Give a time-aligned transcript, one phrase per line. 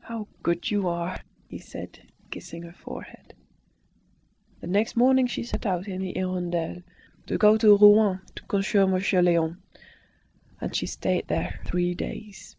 [0.00, 3.32] "How good you are!" he said, kissing her forehead.
[4.60, 6.82] The next morning she set out in the "Hirondelle"
[7.28, 9.56] to go to Rouen to consult Monsieur Léon,
[10.60, 12.56] and she stayed there three days.